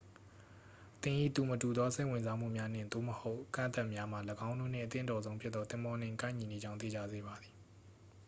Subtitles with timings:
[1.01, 7.55] သင်၏ သူမတူသော စိတ်ဝင်စားမှုများ နှင့်/သို့မဟုတ် အကန့်အသတ်များမှာ ၎င်းတို့နှင့် အသင့်တော်ဆုံးဖြစ်သော သင်္ဘောနှင့် ကိုက်ညီနေကြောင်း သေချာစေပါသည်။